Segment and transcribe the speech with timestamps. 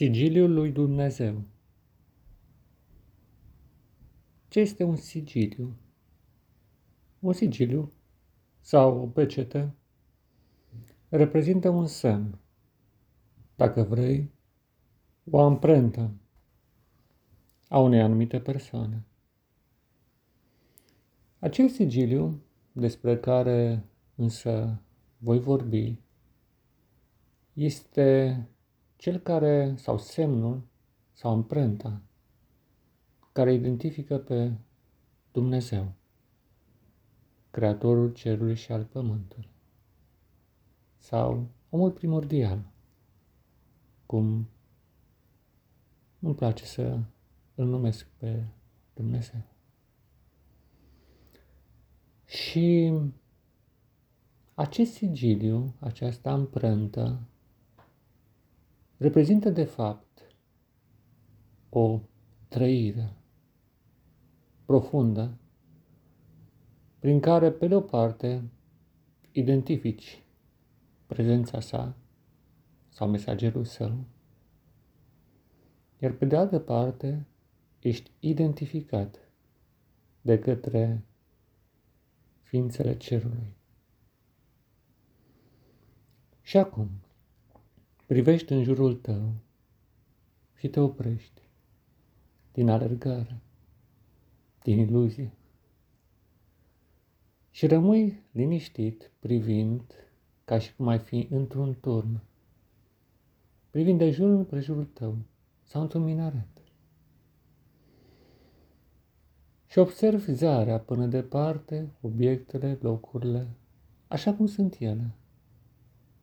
[0.00, 1.42] Sigiliul lui Dumnezeu
[4.48, 5.76] Ce este un sigiliu?
[7.18, 7.92] Un sigiliu
[8.60, 9.74] sau o pecete
[11.08, 12.38] reprezintă un semn,
[13.56, 14.30] dacă vrei,
[15.30, 16.10] o amprentă
[17.68, 19.04] a unei anumite persoane.
[21.38, 22.42] Acel sigiliu
[22.72, 24.82] despre care însă
[25.18, 25.98] voi vorbi
[27.52, 28.48] este
[29.00, 30.62] cel care, sau semnul,
[31.12, 32.02] sau amprenta,
[33.32, 34.52] care identifică pe
[35.32, 35.92] Dumnezeu,
[37.50, 39.48] Creatorul Cerului și al Pământului,
[40.98, 42.72] sau omul primordial,
[44.06, 44.48] cum
[46.18, 46.98] îmi place să
[47.54, 48.44] îl numesc pe
[48.94, 49.42] Dumnezeu.
[52.24, 52.92] Și
[54.54, 57.20] acest sigiliu, această amprentă,
[59.00, 60.34] reprezintă de fapt
[61.68, 62.00] o
[62.48, 63.16] trăire
[64.64, 65.38] profundă
[66.98, 68.50] prin care, pe de o parte,
[69.32, 70.22] identifici
[71.06, 71.96] prezența sa
[72.88, 74.04] sau mesagerul său,
[75.98, 77.26] iar pe de altă parte,
[77.78, 79.18] ești identificat
[80.20, 81.04] de către
[82.42, 83.56] ființele cerului.
[86.40, 86.90] Și acum,
[88.10, 89.32] Privești în jurul tău
[90.54, 91.42] și te oprești
[92.52, 93.40] din alergare,
[94.62, 95.32] din iluzie.
[97.50, 99.82] Și rămâi liniștit privind
[100.44, 102.20] ca și cum ai fi într-un turn,
[103.70, 105.16] privind de jur împrejurul tău
[105.62, 106.62] sau într-un minaret.
[109.66, 113.48] Și observi zarea până departe, obiectele, locurile,
[114.08, 115.14] așa cum sunt ele.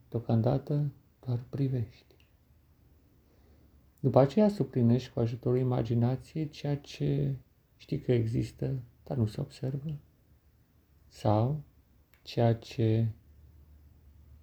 [0.09, 0.91] Deocamdată
[1.28, 2.16] doar privești.
[4.00, 7.36] După aceea suplinești cu ajutorul imaginației ceea ce
[7.78, 9.98] știi că există, dar nu se observă,
[11.08, 11.64] sau
[12.23, 13.08] ceea ce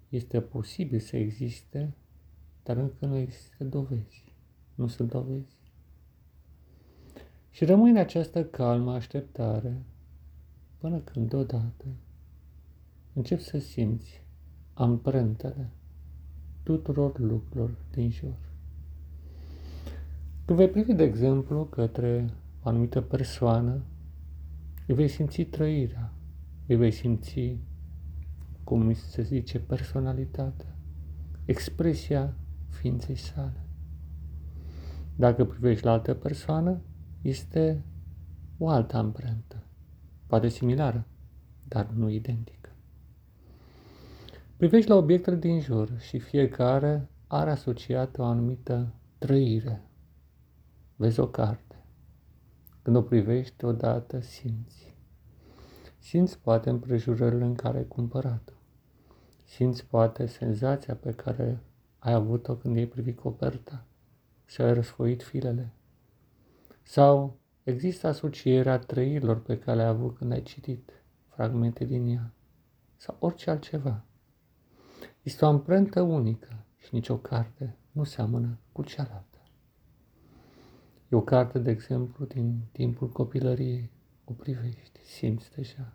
[0.09, 1.93] este posibil să existe,
[2.63, 4.33] dar încă nu există dovezi.
[4.75, 5.55] Nu sunt dovezi.
[7.49, 9.83] Și rămâi în această calmă așteptare
[10.77, 11.85] până când deodată
[13.13, 14.23] începi să simți
[14.73, 15.69] amprentele
[16.65, 18.35] tuturor lucrurilor din jur.
[20.45, 22.25] Tu vei privi, de exemplu, către
[22.61, 23.83] o anumită persoană,
[24.87, 26.13] îi vei simți trăirea,
[26.67, 27.57] îi vei simți,
[28.63, 30.75] cum se zice, personalitatea,
[31.45, 32.37] expresia
[32.69, 33.65] ființei sale.
[35.15, 36.81] Dacă privești la altă persoană,
[37.21, 37.83] este
[38.57, 39.63] o altă amprentă,
[40.27, 41.07] poate similară,
[41.67, 42.64] dar nu identică.
[44.57, 49.89] Privești la obiectele din jur și fiecare are asociată o anumită trăire.
[50.95, 51.83] Vezi o carte.
[52.81, 54.95] Când o privești odată, simți.
[55.99, 58.53] Simți poate împrejurările în care ai cumpărat-o.
[59.43, 61.59] Simți poate senzația pe care
[61.99, 63.85] ai avut-o când ai privit coperta
[64.45, 65.73] și ai răsfoit filele.
[66.81, 72.33] Sau există asocierea trăirilor pe care le-ai avut când ai citit fragmente din ea.
[72.97, 74.05] Sau orice altceva.
[75.25, 79.41] Este o amprentă unică și nicio carte nu seamănă cu cealaltă.
[81.09, 83.91] E o carte, de exemplu, din timpul copilăriei,
[84.25, 85.93] o privești, simți deja.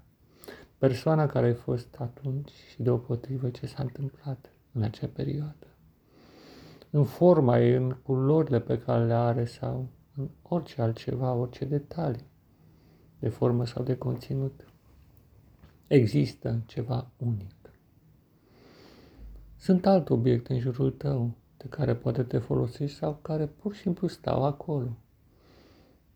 [0.79, 5.67] Persoana care ai fost atunci și deopotrivă ce s-a întâmplat în acea perioadă.
[6.91, 12.31] În forma ei, în culorile pe care le are sau în orice altceva, orice detalii
[13.19, 14.65] de formă sau de conținut.
[15.87, 17.59] Există ceva unic.
[19.60, 23.81] Sunt alte obiecte în jurul tău de care poate te folosești sau care pur și
[23.81, 24.97] simplu stau acolo.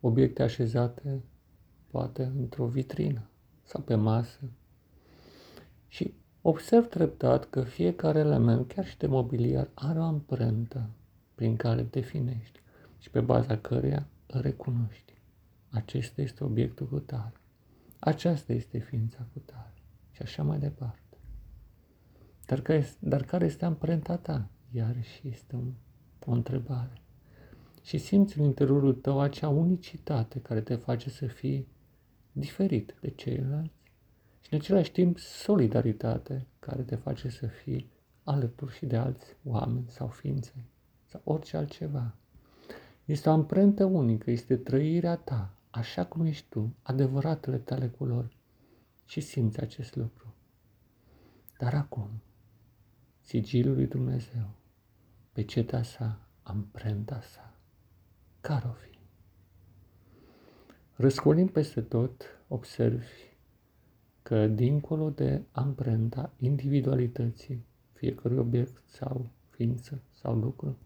[0.01, 1.23] Obiecte așezate
[1.91, 3.29] poate într-o vitrină
[3.63, 4.41] sau pe masă.
[5.87, 10.91] Și observ treptat că fiecare element, chiar și de mobiliar, are o amprentă
[11.35, 12.61] prin care îl definești
[12.99, 15.13] și pe baza căreia îl recunoști.
[15.71, 17.41] Acesta este obiectul cu tare.
[17.99, 19.75] Aceasta este ființa cu tare.
[20.11, 21.04] Și așa mai departe.
[22.47, 24.49] Dar care, dar care este amprenta ta?
[24.71, 25.73] Iarăși este un,
[26.27, 26.93] o întrebare.
[27.83, 31.69] Și simți în interiorul tău acea unicitate care te face să fii
[32.33, 33.83] diferit de ceilalți
[34.41, 37.91] și în același timp solidaritate care te face să fii
[38.25, 40.65] alături și de alți oameni sau ființe
[41.07, 42.15] sau orice altceva.
[43.05, 48.37] Este o amprentă unică, este trăirea ta, așa cum ești tu, adevăratele tale culori
[49.05, 50.35] și simți acest lucru.
[51.59, 52.09] Dar acum,
[53.25, 54.51] sigilul lui Dumnezeu,
[55.33, 57.55] pe ceta sa, amprenta sa.
[58.41, 58.99] Care o fi?
[60.97, 63.33] Răscolind peste tot, observi
[64.23, 70.79] că dincolo de amprenta individualității fiecărui obiect sau ființă sau lucru,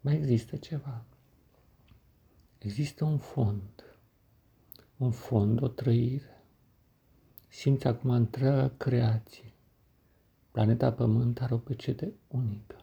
[0.00, 1.04] mai există ceva.
[2.58, 3.84] Există un fond,
[4.96, 6.42] un fond, o trăire.
[7.48, 9.53] Simți acum întreaga creație.
[10.54, 12.76] Planeta Pământ are o pecete unică.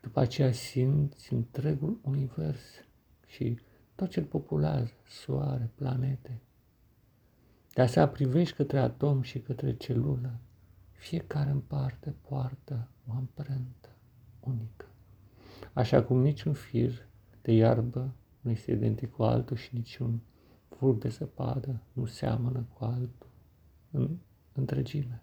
[0.00, 2.60] După aceea simți întregul univers
[3.26, 3.58] și
[3.94, 6.40] tot ce populează, soare, planete.
[7.74, 10.38] De asemenea privești către atom și către celulă.
[10.92, 13.88] Fiecare în parte poartă o amprentă
[14.40, 14.86] unică.
[15.72, 17.06] Așa cum niciun fir
[17.40, 20.20] de iarbă nu este identic cu altul și niciun
[20.68, 23.30] fur de zăpadă nu seamănă cu altul
[23.90, 24.16] în
[24.52, 25.22] întregime.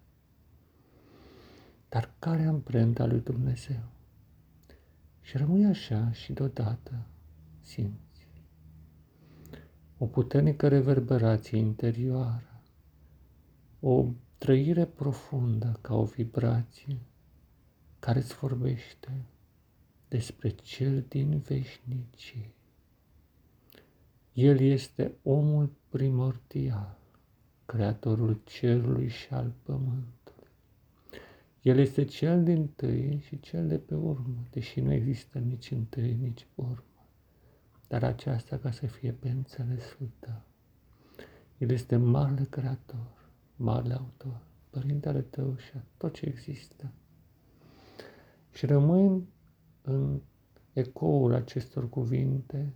[1.90, 3.84] Dar care amprenta lui Dumnezeu?
[5.22, 7.06] Și rămâi așa și deodată
[7.62, 8.10] simți
[10.02, 12.62] o puternică reverberație interioară,
[13.80, 14.06] o
[14.38, 16.98] trăire profundă ca o vibrație
[18.00, 19.26] care îți vorbește
[20.08, 22.54] despre cel din veșnicie.
[24.34, 26.98] El este omul primordial,
[27.66, 30.39] creatorul cerului și al pământului.
[31.62, 36.14] El este cel din tâi și cel de pe urmă, deși nu există nici întâi,
[36.14, 36.84] nici urmă.
[37.88, 40.42] Dar aceasta ca să fie pe înțelesul tău.
[41.58, 46.92] El este marele creator, marele autor, părintele tău și a tot ce există.
[48.52, 49.28] Și rămâi
[49.82, 50.22] în
[50.74, 52.74] ecoul acestor cuvinte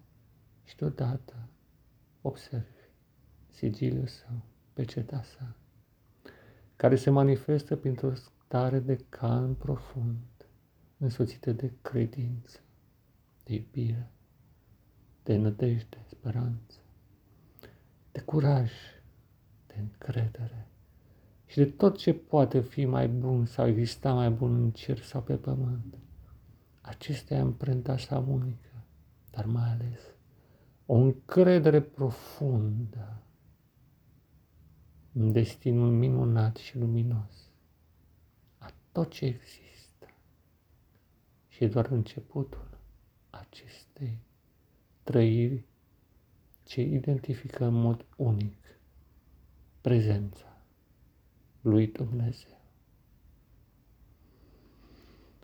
[0.63, 1.49] și deodată
[2.21, 2.67] observi
[3.49, 4.41] sigiliul său,
[4.73, 5.55] peceta sa,
[6.75, 8.11] care se manifestă printr-o
[8.53, 10.47] stare de calm profund,
[10.97, 12.59] însoțită de credință,
[13.43, 14.11] de iubire,
[15.23, 16.79] de nădejde, speranță,
[18.11, 18.71] de curaj,
[19.67, 20.67] de încredere
[21.45, 25.21] și de tot ce poate fi mai bun sau exista mai bun în cer sau
[25.21, 25.97] pe pământ.
[26.81, 28.85] Acestea e amprenta sa unică,
[29.31, 30.01] dar mai ales
[30.85, 33.23] o încredere profundă
[35.13, 37.42] în destinul minunat și luminos a
[38.93, 40.07] tot ce există.
[41.47, 42.77] Și e doar începutul
[43.29, 44.17] acestei
[45.03, 45.65] trăiri
[46.63, 48.79] ce identifică în mod unic
[49.81, 50.57] prezența
[51.61, 52.61] lui Dumnezeu.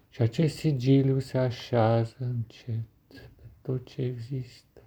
[0.10, 4.82] Și acest sigiliu se așează încet pe tot ce există.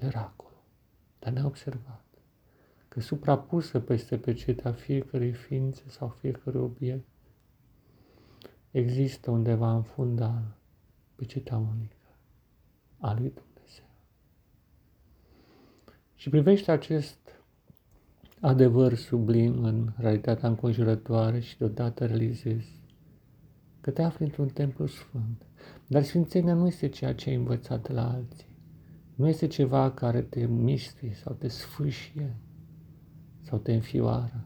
[0.00, 0.52] Miracol,
[1.18, 2.04] dar neobservat,
[2.88, 7.06] că suprapusă peste pecetea fiecărei ființe sau fiecărui obiect,
[8.70, 10.56] există undeva în fundal
[11.14, 11.96] pecetea unică
[12.98, 13.90] a lui Dumnezeu.
[16.14, 17.18] Și privește acest
[18.40, 22.78] adevăr sublim în realitatea înconjurătoare și deodată realizezi
[23.80, 25.46] că te afli într-un templu sfânt.
[25.86, 28.56] Dar sfințenia nu este ceea ce ai învățat de la alții.
[29.14, 32.36] Nu este ceva care te mistuie sau te sfâșie
[33.40, 34.44] sau te înfioară,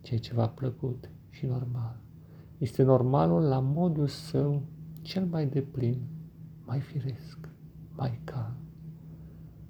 [0.00, 2.05] ci e ceva plăcut și normal.
[2.58, 4.62] Este normalul la modul său
[5.02, 6.06] cel mai deplin,
[6.64, 7.48] mai firesc,
[7.96, 8.56] mai calm.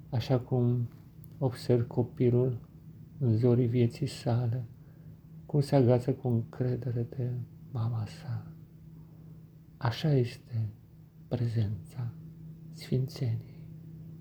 [0.09, 0.89] Așa cum
[1.37, 2.69] observ copilul
[3.19, 4.65] în zorii vieții sale,
[5.45, 7.31] cum se agață cu încredere de
[7.71, 8.51] mama sa.
[9.77, 10.69] Așa este
[11.27, 12.13] prezența
[12.73, 13.65] Sfințeniei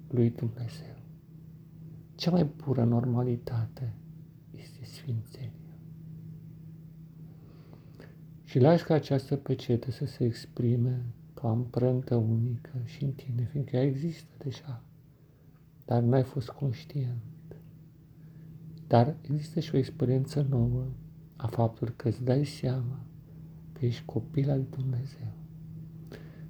[0.08, 0.96] lui Dumnezeu.
[2.14, 3.94] Cea mai pură normalitate
[4.50, 5.65] este Sfințenia.
[8.56, 13.76] Și lași ca această pecete să se exprime ca amprentă unică și în tine, fiindcă
[13.76, 14.82] ea există deja,
[15.84, 17.22] dar n-ai fost conștient.
[18.86, 20.84] Dar există și o experiență nouă
[21.36, 23.00] a faptului că îți dai seama
[23.72, 25.32] că ești copil al Dumnezeu.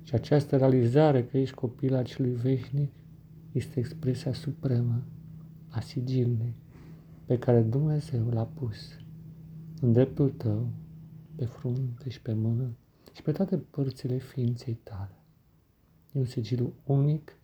[0.02, 2.92] Și această realizare că ești copil al celui veșnic
[3.52, 5.02] este expresia supremă
[5.68, 6.54] a sigilului
[7.25, 8.98] pe care Dumnezeu l-a pus
[9.80, 10.68] în dreptul tău,
[11.37, 12.76] pe frunte și pe mână
[13.14, 15.25] și pe toate părțile ființei tale.
[16.12, 17.38] E un sigiliu unic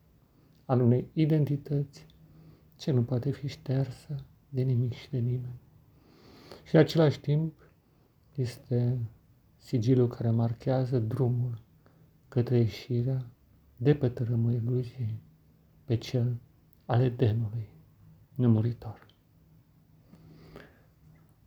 [0.65, 2.07] al unei identități
[2.77, 5.61] ce nu poate fi ștersă de nimic și de nimeni.
[6.65, 7.71] Și în același timp
[8.35, 8.99] este
[9.59, 11.63] sigilul care marchează drumul
[12.29, 13.31] către ieșirea
[13.77, 15.21] de pe tărâmul iluziei,
[15.85, 16.41] pe cel
[16.87, 17.69] al Edenului
[18.35, 19.07] nemuritor.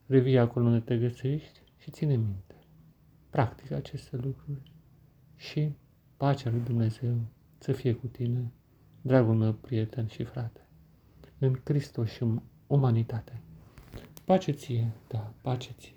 [0.06, 2.56] Revii acolo unde te găsești și ține minte.
[3.30, 4.72] Practică aceste lucruri
[5.36, 5.74] și
[6.18, 7.18] Pacea lui Dumnezeu
[7.58, 8.52] să fie cu tine,
[9.02, 10.66] dragul meu prieten și frate,
[11.38, 13.42] în Hristos și în umanitate.
[14.24, 15.94] Pace ție, da, pace ție.